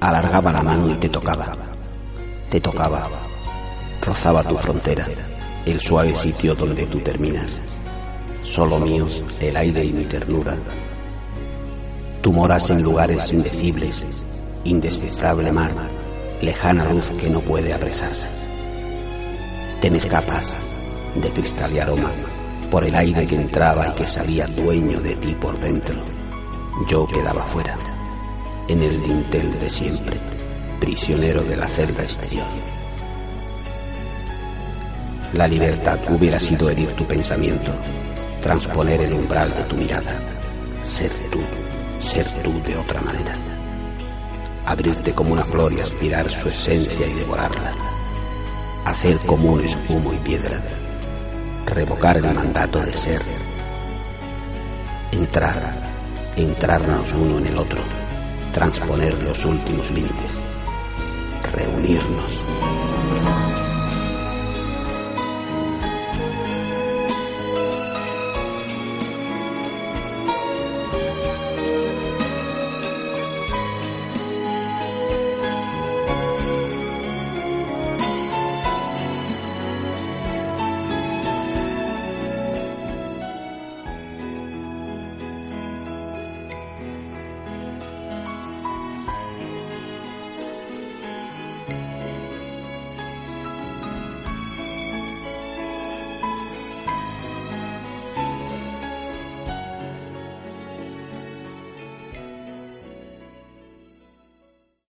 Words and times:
alargaba 0.00 0.52
la 0.52 0.62
mano 0.62 0.90
y 0.90 0.94
te 0.94 1.08
tocaba. 1.08 1.56
Te 2.48 2.60
tocaba. 2.60 3.08
Rozaba 4.00 4.42
tu 4.42 4.56
frontera, 4.56 5.06
el 5.66 5.78
suave 5.78 6.14
sitio 6.14 6.54
donde 6.54 6.86
tú 6.86 6.98
terminas. 7.00 7.60
Solo 8.42 8.78
míos 8.78 9.22
el 9.40 9.56
aire 9.56 9.84
y 9.84 9.92
mi 9.92 10.04
ternura. 10.04 10.56
Tú 12.22 12.32
moras 12.32 12.70
en 12.70 12.82
lugares 12.82 13.32
indecibles, 13.32 14.06
indescifrable 14.64 15.52
mar, 15.52 15.72
lejana 16.40 16.90
luz 16.90 17.10
que 17.10 17.28
no 17.28 17.40
puede 17.40 17.72
apresarse. 17.72 18.28
Te 19.80 19.90
me 19.90 19.98
escapas 19.98 20.56
de 21.14 21.30
cristal 21.30 21.72
y 21.72 21.78
aroma 21.78 22.10
por 22.70 22.84
el 22.84 22.94
aire 22.94 23.26
que 23.26 23.34
entraba 23.34 23.88
y 23.88 23.92
que 23.92 24.06
salía 24.06 24.46
dueño 24.46 25.00
de 25.00 25.14
ti 25.16 25.34
por 25.34 25.58
dentro. 25.58 26.00
Yo 26.88 27.06
quedaba 27.06 27.44
fuera, 27.46 27.76
en 28.70 28.84
el 28.84 29.02
dintel 29.02 29.58
de 29.58 29.68
siempre, 29.68 30.16
prisionero 30.78 31.42
de 31.42 31.56
la 31.56 31.66
celda 31.66 32.04
exterior. 32.04 32.46
La 35.32 35.48
libertad 35.48 35.98
hubiera 36.08 36.38
sido 36.38 36.70
herir 36.70 36.92
tu 36.92 37.04
pensamiento, 37.04 37.72
transponer 38.40 39.00
el 39.00 39.12
umbral 39.12 39.52
de 39.54 39.62
tu 39.64 39.76
mirada, 39.76 40.20
ser 40.82 41.10
tú, 41.32 41.40
ser 41.98 42.24
tú 42.44 42.62
de 42.62 42.76
otra 42.76 43.00
manera, 43.00 43.34
abrirte 44.66 45.12
como 45.14 45.32
una 45.32 45.44
flor 45.44 45.72
y 45.72 45.80
aspirar 45.80 46.30
su 46.30 46.48
esencia 46.48 47.08
y 47.08 47.12
devorarla, 47.14 47.72
hacer 48.84 49.18
comunes 49.26 49.76
humo 49.88 50.12
y 50.12 50.18
piedra, 50.18 50.62
revocar 51.66 52.18
el 52.18 52.32
mandato 52.32 52.78
de 52.78 52.96
ser, 52.96 53.20
entrar, 55.10 55.92
entrarnos 56.36 57.12
uno 57.14 57.38
en 57.38 57.46
el 57.48 57.58
otro, 57.58 57.80
transponer 58.52 59.22
los 59.22 59.44
últimos 59.44 59.90
límites, 59.90 60.38
reunirnos. 61.52 62.44